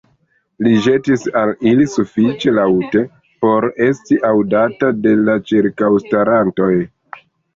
[0.67, 3.03] li ĵetis al ili sufiĉe laŭte,
[3.45, 6.73] por esti aŭdata de la ĉirkaŭstarantoj.